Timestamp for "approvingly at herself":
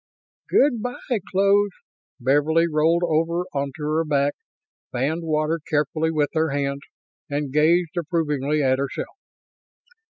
7.95-9.15